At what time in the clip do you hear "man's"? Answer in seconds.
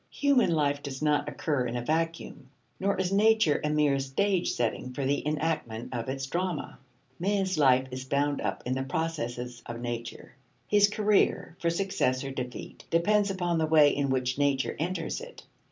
7.37-7.57